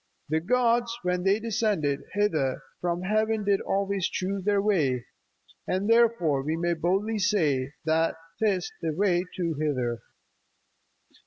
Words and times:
The 0.29 0.39
gods, 0.39 0.97
when 1.03 1.21
they 1.21 1.39
descended, 1.39 2.01
hither 2.13 2.63
From 2.79 3.03
heaven 3.03 3.43
did 3.43 3.61
always 3.61 4.07
choose 4.09 4.43
their 4.43 4.59
way; 4.59 5.05
And 5.67 5.87
therefore 5.87 6.41
we 6.41 6.57
may 6.57 6.73
boldly 6.73 7.19
say 7.19 7.73
That 7.85 8.15
'tis 8.39 8.71
the 8.81 8.93
way 8.93 9.23
too 9.35 9.53
thither. 9.59 9.99